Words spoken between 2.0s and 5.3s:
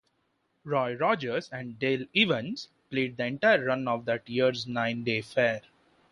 Evans played the entire run of that year's nine-day